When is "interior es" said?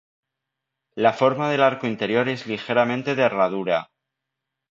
1.85-2.47